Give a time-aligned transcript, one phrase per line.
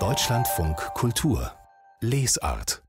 [0.00, 1.52] Deutschlandfunk Kultur
[2.00, 2.82] Lesart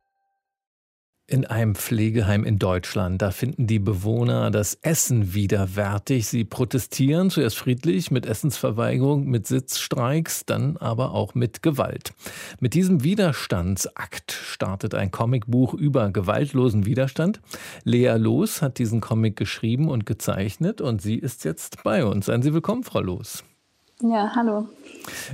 [1.28, 6.28] in einem Pflegeheim in Deutschland, da finden die Bewohner das Essen widerwärtig.
[6.28, 12.14] Sie protestieren zuerst friedlich mit Essensverweigerung, mit Sitzstreiks, dann aber auch mit Gewalt.
[12.60, 17.42] Mit diesem Widerstandsakt startet ein Comicbuch über gewaltlosen Widerstand.
[17.84, 22.26] Lea Loos hat diesen Comic geschrieben und gezeichnet und sie ist jetzt bei uns.
[22.26, 23.44] Seien Sie willkommen, Frau Loos.
[24.02, 24.68] Ja, hallo.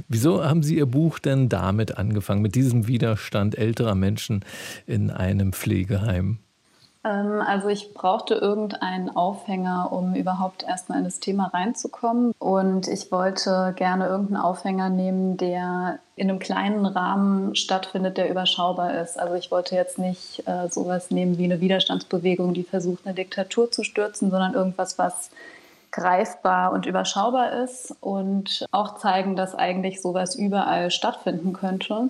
[0.07, 4.45] Wieso haben Sie Ihr Buch denn damit angefangen, mit diesem Widerstand älterer Menschen
[4.85, 6.39] in einem Pflegeheim?
[7.03, 12.33] Ähm, also ich brauchte irgendeinen Aufhänger, um überhaupt erstmal in das Thema reinzukommen.
[12.37, 19.01] Und ich wollte gerne irgendeinen Aufhänger nehmen, der in einem kleinen Rahmen stattfindet, der überschaubar
[19.01, 19.19] ist.
[19.19, 23.71] Also ich wollte jetzt nicht äh, sowas nehmen wie eine Widerstandsbewegung, die versucht, eine Diktatur
[23.71, 25.31] zu stürzen, sondern irgendwas, was
[25.91, 32.09] greifbar und überschaubar ist und auch zeigen, dass eigentlich sowas überall stattfinden könnte.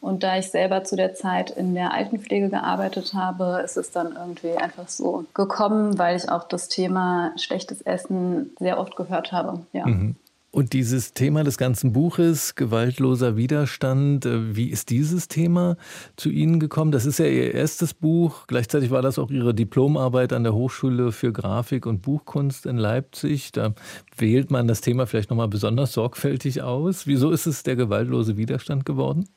[0.00, 4.12] Und da ich selber zu der Zeit in der Altenpflege gearbeitet habe, ist es dann
[4.14, 9.60] irgendwie einfach so gekommen, weil ich auch das Thema schlechtes Essen sehr oft gehört habe.
[9.72, 9.86] Ja.
[9.86, 10.16] Mhm.
[10.54, 15.76] Und dieses Thema des ganzen Buches, gewaltloser Widerstand, äh, wie ist dieses Thema
[16.14, 16.92] zu Ihnen gekommen?
[16.92, 18.46] Das ist ja Ihr erstes Buch.
[18.46, 23.50] Gleichzeitig war das auch Ihre Diplomarbeit an der Hochschule für Grafik und Buchkunst in Leipzig.
[23.50, 23.72] Da
[24.16, 27.08] wählt man das Thema vielleicht nochmal besonders sorgfältig aus.
[27.08, 29.28] Wieso ist es der gewaltlose Widerstand geworden?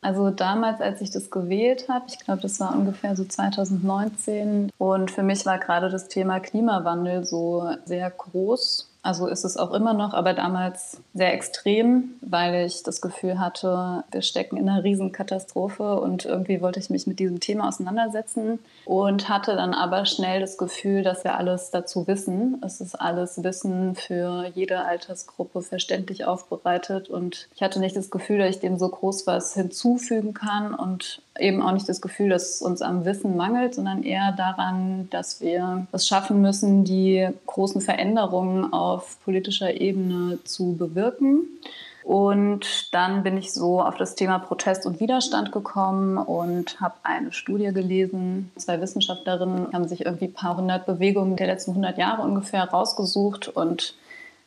[0.00, 4.70] Also damals, als ich das gewählt habe, ich glaube, das war ungefähr so 2019.
[4.78, 9.72] Und für mich war gerade das Thema Klimawandel so sehr groß also ist es auch
[9.72, 14.84] immer noch, aber damals sehr extrem, weil ich das Gefühl hatte, wir stecken in einer
[14.84, 20.40] Riesenkatastrophe und irgendwie wollte ich mich mit diesem Thema auseinandersetzen und hatte dann aber schnell
[20.40, 22.60] das Gefühl, dass wir alles dazu wissen.
[22.64, 28.38] Es ist alles Wissen für jede Altersgruppe verständlich aufbereitet und ich hatte nicht das Gefühl,
[28.38, 32.56] dass ich dem so groß was hinzufügen kann und eben auch nicht das Gefühl, dass
[32.56, 37.80] es uns am Wissen mangelt, sondern eher daran, dass wir es schaffen müssen, die großen
[37.80, 41.46] Veränderungen auf politischer Ebene zu bewirken.
[42.02, 47.32] Und dann bin ich so auf das Thema Protest und Widerstand gekommen und habe eine
[47.32, 48.50] Studie gelesen.
[48.56, 53.48] Zwei Wissenschaftlerinnen haben sich irgendwie ein paar hundert Bewegungen der letzten 100 Jahre ungefähr rausgesucht
[53.48, 53.94] und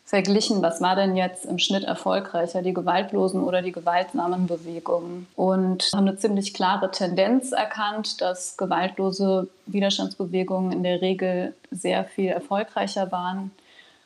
[0.05, 5.27] verglichen, was war denn jetzt im Schnitt erfolgreicher, die gewaltlosen oder die gewaltsamen Bewegungen.
[5.35, 12.29] Und haben eine ziemlich klare Tendenz erkannt, dass gewaltlose Widerstandsbewegungen in der Regel sehr viel
[12.29, 13.51] erfolgreicher waren.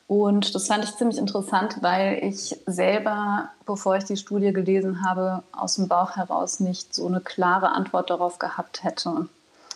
[0.08, 5.42] Und das fand ich ziemlich interessant, weil ich selber, bevor ich die Studie gelesen habe,
[5.52, 9.28] aus dem Bauch heraus nicht so eine klare Antwort darauf gehabt hätte.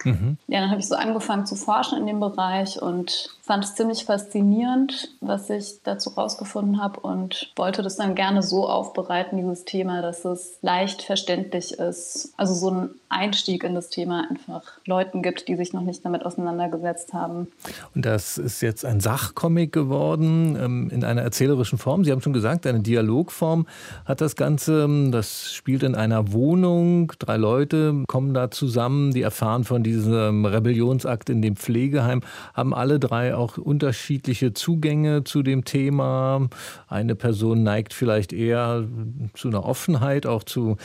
[0.04, 0.38] Mhm.
[0.47, 4.04] Ja, dann habe ich so angefangen zu forschen in dem Bereich und fand es ziemlich
[4.04, 10.00] faszinierend, was ich dazu rausgefunden habe und wollte das dann gerne so aufbereiten, dieses Thema,
[10.00, 12.32] dass es leicht verständlich ist.
[12.36, 16.25] Also so ein Einstieg in das Thema einfach Leuten gibt, die sich noch nicht damit
[16.25, 17.48] auseinandergesetzt haben.
[17.97, 22.04] Und das ist jetzt ein Sachcomic geworden ähm, in einer erzählerischen Form.
[22.04, 23.66] Sie haben schon gesagt, eine Dialogform
[24.04, 24.88] hat das Ganze.
[25.10, 27.12] Das spielt in einer Wohnung.
[27.19, 32.22] Drei Leute kommen da zusammen, die erfahren von diesem Rebellionsakt in dem Pflegeheim,
[32.54, 36.48] haben alle drei auch unterschiedliche Zugänge zu dem Thema.
[36.88, 38.87] Eine Person neigt vielleicht eher
[39.34, 40.76] zu einer Offenheit, auch zu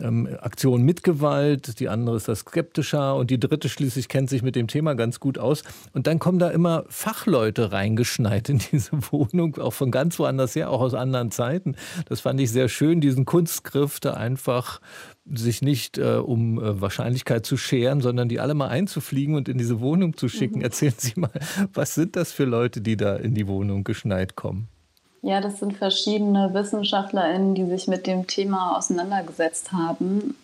[0.00, 1.80] ähm, Aktionen mit Gewalt.
[1.80, 5.20] Die andere ist das skeptischer und die dritte schließlich kennt sich mit dem Thema ganz
[5.20, 5.62] gut aus.
[5.92, 10.70] Und dann kommen da immer Fachleute reingeschneit in diese Wohnung, auch von ganz woanders her,
[10.70, 11.76] auch aus anderen Zeiten.
[12.08, 14.80] Das fand ich sehr schön, diesen Kunstgriff da einfach
[15.24, 19.58] sich nicht äh, um äh, Wahrscheinlichkeit zu scheren, sondern die alle mal einzufliegen und in
[19.58, 20.58] diese Wohnung zu schicken.
[20.58, 20.64] Mhm.
[20.64, 21.30] Erzählen Sie mal,
[21.72, 24.68] was sind das für Leute, die da in die Wohnung geschneit kommen?
[25.22, 30.34] Ja, das sind verschiedene WissenschaftlerInnen, die sich mit dem Thema auseinandergesetzt haben.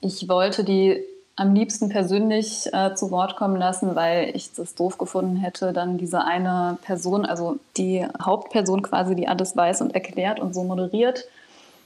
[0.00, 1.02] Ich wollte die
[1.36, 5.98] am liebsten persönlich äh, zu Wort kommen lassen, weil ich das doof gefunden hätte, dann
[5.98, 11.26] diese eine Person, also die Hauptperson quasi, die alles weiß und erklärt und so moderiert,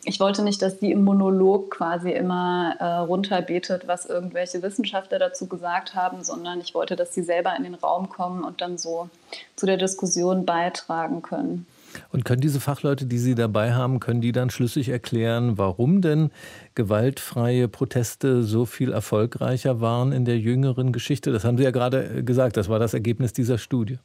[0.05, 5.47] ich wollte nicht, dass die im Monolog quasi immer äh, runterbetet, was irgendwelche Wissenschaftler dazu
[5.47, 9.11] gesagt haben, sondern ich wollte, dass sie selber in den Raum kommen und dann so
[9.56, 11.67] zu der Diskussion beitragen können.
[12.12, 16.31] Und können diese Fachleute, die Sie dabei haben, können die dann schlüssig erklären, warum denn
[16.76, 21.32] gewaltfreie Proteste so viel erfolgreicher waren in der jüngeren Geschichte?
[21.32, 23.99] Das haben Sie ja gerade gesagt, das war das Ergebnis dieser Studie.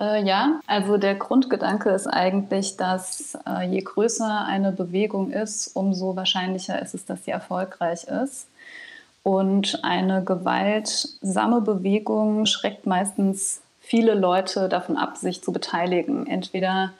[0.00, 6.16] Äh, ja, also der Grundgedanke ist eigentlich, dass äh, je größer eine Bewegung ist, umso
[6.16, 8.48] wahrscheinlicher ist es, dass sie erfolgreich ist.
[9.22, 16.26] Und eine gewaltsame Bewegung schreckt meistens viele Leute davon ab, sich zu beteiligen.
[16.26, 16.92] Entweder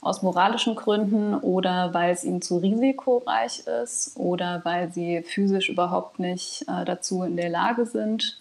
[0.00, 6.18] aus moralischen Gründen oder weil es ihnen zu risikoreich ist oder weil sie physisch überhaupt
[6.18, 8.39] nicht äh, dazu in der Lage sind.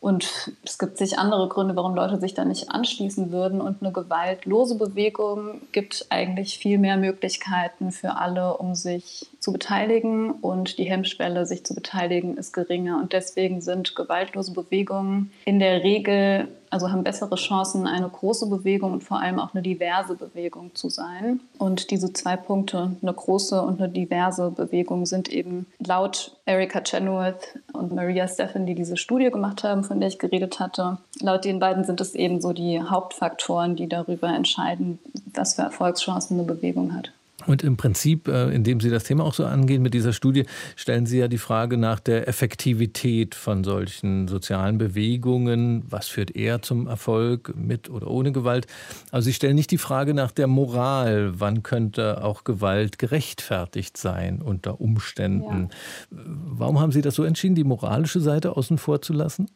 [0.00, 3.60] Und es gibt sich andere Gründe, warum Leute sich da nicht anschließen würden.
[3.60, 10.30] Und eine gewaltlose Bewegung gibt eigentlich viel mehr Möglichkeiten für alle, um sich zu beteiligen.
[10.30, 12.98] Und die Hemmschwelle, sich zu beteiligen, ist geringer.
[12.98, 18.92] Und deswegen sind gewaltlose Bewegungen in der Regel also haben bessere Chancen, eine große Bewegung
[18.92, 21.40] und vor allem auch eine diverse Bewegung zu sein.
[21.58, 27.58] Und diese zwei Punkte, eine große und eine diverse Bewegung, sind eben laut Erika Chenoweth
[27.76, 31.58] und Maria Steffen, die diese Studie gemacht haben, von der ich geredet hatte, laut den
[31.58, 34.98] beiden sind es eben so die Hauptfaktoren, die darüber entscheiden,
[35.34, 37.12] was für Erfolgschancen eine Bewegung hat.
[37.46, 40.44] Und im Prinzip, äh, indem Sie das Thema auch so angehen mit dieser Studie,
[40.74, 45.84] stellen Sie ja die Frage nach der Effektivität von solchen sozialen Bewegungen.
[45.88, 48.66] Was führt eher zum Erfolg mit oder ohne Gewalt?
[49.10, 51.34] Also Sie stellen nicht die Frage nach der Moral.
[51.38, 55.68] Wann könnte auch Gewalt gerechtfertigt sein unter Umständen?
[55.70, 56.18] Ja.
[56.48, 59.46] Warum haben Sie das so entschieden, die moralische Seite außen vor zu lassen?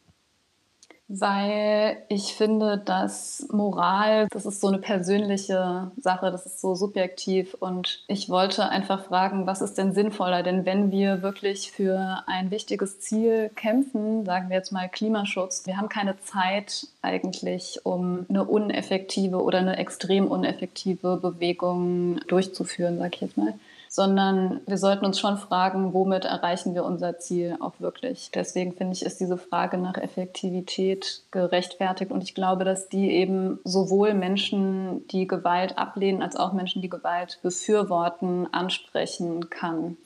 [1.13, 7.55] Weil ich finde, dass Moral, das ist so eine persönliche Sache, das ist so subjektiv
[7.59, 10.45] und ich wollte einfach fragen, was ist denn sinnvoller?
[10.45, 15.79] Denn wenn wir wirklich für ein wichtiges Ziel kämpfen, sagen wir jetzt mal Klimaschutz, wir
[15.79, 23.21] haben keine Zeit eigentlich, um eine uneffektive oder eine extrem uneffektive Bewegung durchzuführen, sage ich
[23.23, 23.55] jetzt mal
[23.93, 28.31] sondern wir sollten uns schon fragen, womit erreichen wir unser Ziel auch wirklich.
[28.33, 33.59] Deswegen finde ich, ist diese Frage nach Effektivität gerechtfertigt und ich glaube, dass die eben
[33.65, 39.97] sowohl Menschen, die Gewalt ablehnen, als auch Menschen, die Gewalt befürworten, ansprechen kann.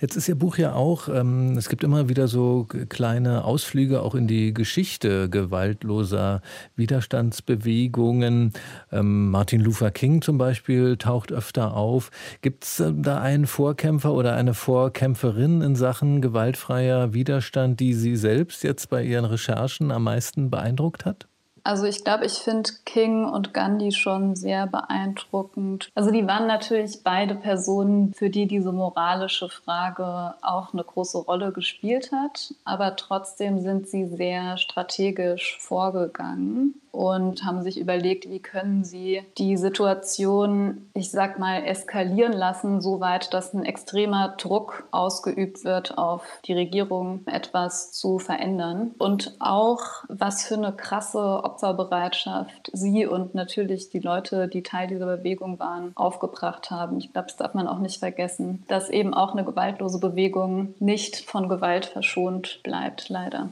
[0.00, 4.14] Jetzt ist Ihr Buch ja auch, ähm, es gibt immer wieder so kleine Ausflüge auch
[4.14, 6.42] in die Geschichte gewaltloser
[6.76, 8.52] Widerstandsbewegungen.
[8.90, 12.10] Ähm, Martin Luther King zum Beispiel taucht öfter auf.
[12.40, 18.16] Gibt es äh, da einen Vorkämpfer oder eine Vorkämpferin in Sachen gewaltfreier Widerstand, die Sie
[18.16, 21.28] selbst jetzt bei Ihren Recherchen am meisten beeindruckt hat?
[21.64, 25.90] Also ich glaube, ich finde King und Gandhi schon sehr beeindruckend.
[25.94, 31.52] Also die waren natürlich beide Personen, für die diese moralische Frage auch eine große Rolle
[31.52, 32.54] gespielt hat.
[32.64, 39.56] Aber trotzdem sind sie sehr strategisch vorgegangen und haben sich überlegt, wie können sie die
[39.56, 46.22] Situation, ich sag mal, eskalieren lassen, so weit, dass ein extremer Druck ausgeübt wird auf
[46.44, 48.92] die Regierung, etwas zu verändern.
[48.98, 55.16] Und auch, was für eine krasse Opferbereitschaft sie und natürlich die Leute, die Teil dieser
[55.16, 56.98] Bewegung waren, aufgebracht haben.
[56.98, 61.16] Ich glaube, das darf man auch nicht vergessen, dass eben auch eine gewaltlose Bewegung nicht
[61.16, 63.50] von Gewalt verschont bleibt, leider.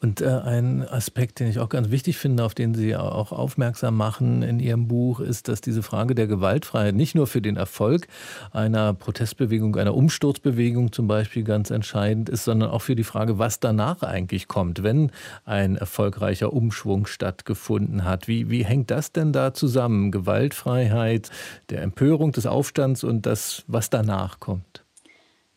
[0.00, 3.96] Und äh, ein Aspekt, den ich auch ganz wichtig finde, auf den Sie auch aufmerksam
[3.96, 8.06] machen in Ihrem Buch, ist, dass diese Frage der Gewaltfreiheit nicht nur für den Erfolg
[8.52, 13.60] einer Protestbewegung, einer Umsturzbewegung zum Beispiel ganz entscheidend ist, sondern auch für die Frage, was
[13.60, 15.10] danach eigentlich kommt, wenn
[15.44, 18.28] ein erfolgreicher Umschwung stattgefunden hat.
[18.28, 20.10] Wie, wie hängt das denn da zusammen?
[20.10, 21.30] Gewaltfreiheit,
[21.70, 24.79] der Empörung, des Aufstands und das, was danach kommt?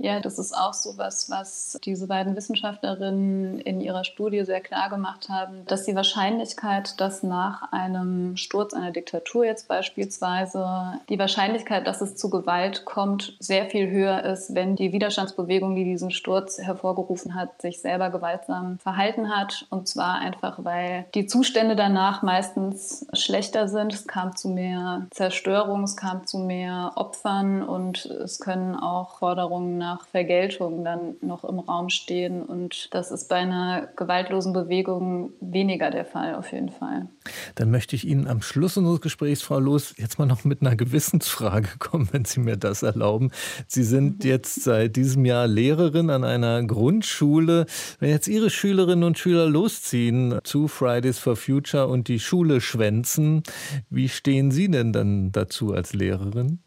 [0.04, 4.90] Ja, das ist auch so was, was diese beiden Wissenschaftlerinnen in ihrer Studie sehr klar
[4.90, 11.88] gemacht haben, dass die Wahrscheinlichkeit, dass nach einem Sturz einer Diktatur jetzt beispielsweise die Wahrscheinlichkeit,
[11.88, 16.58] dass es zu Gewalt kommt, sehr viel höher ist, wenn die Widerstandsbewegung, die diesen Sturz
[16.58, 19.68] hervorgerufen hat, sich selber gewaltsam verhalten hat.
[19.70, 23.94] Und zwar einfach, weil die Zustände danach meistens schlechter sind.
[23.94, 29.78] Es kam zu mehr Zerstörung, es kam zu mehr Opfern und es können auch Forderungen
[29.78, 32.44] nach Vergeltung dann noch im Raum stehen.
[32.44, 37.08] Und das ist bei einer gewaltlosen Bewegung weniger der Fall, auf jeden Fall.
[37.56, 40.76] Dann möchte ich Ihnen am Schluss unseres Gesprächs, Frau Los, jetzt mal noch mit einer
[40.76, 43.32] Gewissensfrage kommen, wenn Sie mir das erlauben.
[43.68, 44.30] Sie sind mhm.
[44.30, 47.66] jetzt seit diesem Jahr Lehrerin an einer Grundschule.
[48.00, 53.44] Wenn jetzt Ihre Schülerinnen und Schüler losziehen zu Fridays for Future und die Schule schwänzen,
[53.90, 56.60] wie stehen Sie denn dann dazu als Lehrerin?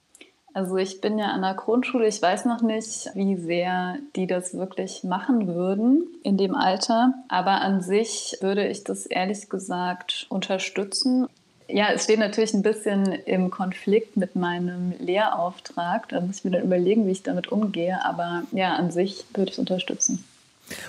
[0.56, 4.56] Also ich bin ja an der Grundschule, ich weiß noch nicht, wie sehr die das
[4.56, 11.28] wirklich machen würden in dem Alter, aber an sich würde ich das ehrlich gesagt unterstützen.
[11.68, 16.08] Ja, es steht natürlich ein bisschen im Konflikt mit meinem Lehrauftrag.
[16.08, 18.02] Da muss ich mir dann überlegen, wie ich damit umgehe.
[18.02, 20.24] Aber ja, an sich würde ich es unterstützen.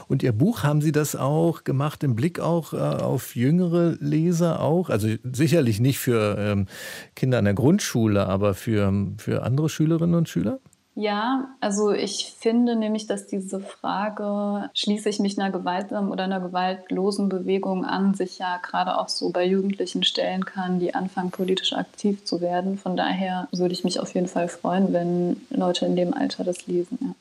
[0.08, 4.62] Und Ihr Buch, haben Sie das auch gemacht im Blick auch äh, auf jüngere Leser
[4.62, 4.90] auch?
[4.90, 6.68] Also sicherlich nicht für ähm,
[7.16, 10.60] Kinder an der Grundschule, aber für, für andere Schülerinnen und Schüler?
[11.00, 16.40] Ja, also ich finde nämlich, dass diese Frage, schließe ich mich einer gewaltsamen oder einer
[16.40, 21.74] gewaltlosen Bewegung an, sich ja gerade auch so bei Jugendlichen stellen kann, die anfangen, politisch
[21.74, 22.80] aktiv zu werden.
[22.80, 26.66] Von daher würde ich mich auf jeden Fall freuen, wenn Leute in dem Alter das
[26.66, 26.98] lesen.
[27.00, 27.14] Ja.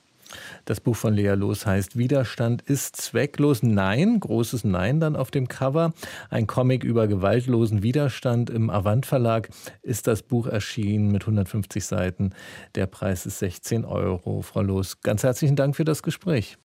[0.65, 3.63] Das Buch von Lea Los heißt Widerstand ist zwecklos.
[3.63, 5.93] Nein, großes Nein dann auf dem Cover.
[6.31, 9.49] Ein Comic über gewaltlosen Widerstand im Avant Verlag
[9.83, 12.31] ist das Buch erschienen mit 150 Seiten.
[12.75, 14.43] Der Preis ist 16 Euro.
[14.43, 16.59] Frau Los, ganz herzlichen Dank für das Gespräch.